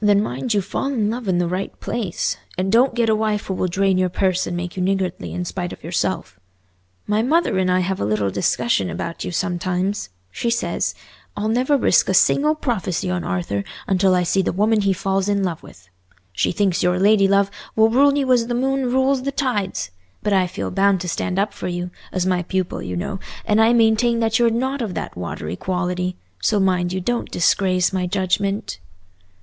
"Then 0.00 0.22
mind 0.22 0.54
you 0.54 0.62
fall 0.62 0.86
in 0.86 1.10
love 1.10 1.28
in 1.28 1.36
the 1.36 1.46
right 1.46 1.78
place, 1.78 2.38
and 2.56 2.72
don't 2.72 2.94
get 2.94 3.10
a 3.10 3.14
wife 3.14 3.48
who 3.48 3.52
will 3.52 3.68
drain 3.68 3.98
your 3.98 4.08
purse 4.08 4.46
and 4.46 4.56
make 4.56 4.78
you 4.78 4.82
niggardly 4.82 5.34
in 5.34 5.44
spite 5.44 5.74
of 5.74 5.84
yourself. 5.84 6.40
My 7.06 7.20
mother 7.20 7.58
and 7.58 7.70
I 7.70 7.80
have 7.80 8.00
a 8.00 8.06
little 8.06 8.30
discussion 8.30 8.88
about 8.88 9.24
you 9.26 9.30
sometimes: 9.30 10.08
she 10.30 10.48
says, 10.48 10.94
'I'll 11.36 11.50
never 11.50 11.76
risk 11.76 12.08
a 12.08 12.14
single 12.14 12.54
prophecy 12.54 13.10
on 13.10 13.24
Arthur 13.24 13.62
until 13.86 14.14
I 14.14 14.22
see 14.22 14.40
the 14.40 14.54
woman 14.54 14.80
he 14.80 14.94
falls 14.94 15.28
in 15.28 15.42
love 15.44 15.62
with.' 15.62 15.86
She 16.32 16.50
thinks 16.50 16.82
your 16.82 16.98
lady 16.98 17.28
love 17.28 17.50
will 17.76 17.90
rule 17.90 18.16
you 18.16 18.32
as 18.32 18.46
the 18.46 18.54
moon 18.54 18.86
rules 18.90 19.24
the 19.24 19.32
tides. 19.32 19.90
But 20.22 20.32
I 20.32 20.46
feel 20.46 20.70
bound 20.70 21.02
to 21.02 21.10
stand 21.10 21.38
up 21.38 21.52
for 21.52 21.68
you, 21.68 21.90
as 22.10 22.24
my 22.24 22.42
pupil 22.42 22.80
you 22.80 22.96
know, 22.96 23.20
and 23.44 23.60
I 23.60 23.74
maintain 23.74 24.18
that 24.20 24.38
you're 24.38 24.48
not 24.48 24.80
of 24.80 24.94
that 24.94 25.14
watery 25.14 25.56
quality. 25.56 26.16
So 26.40 26.58
mind 26.58 26.94
you 26.94 27.02
don't 27.02 27.30
disgrace 27.30 27.92
my 27.92 28.06
judgment." 28.06 28.78